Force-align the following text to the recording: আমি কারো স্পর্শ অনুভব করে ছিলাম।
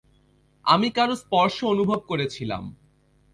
আমি 0.65 0.87
কারো 0.89 1.15
স্পর্শ 1.15 1.57
অনুভব 1.63 1.99
করে 2.07 2.25
ছিলাম। 2.29 2.63